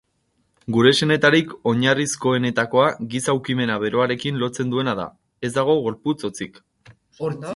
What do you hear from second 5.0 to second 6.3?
da, ez dago gorputz